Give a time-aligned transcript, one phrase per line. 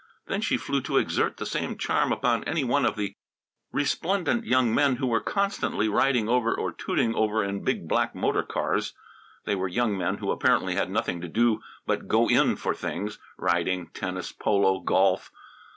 [0.25, 3.13] Then she flew to exert the same charm upon any one of the
[3.71, 8.41] resplendent young men who were constantly riding over or tooting over in big black motor
[8.41, 8.95] cars.
[9.45, 13.19] They were young men who apparently had nothing to do but "go in" for things
[13.37, 15.31] riding, tennis, polo, golf.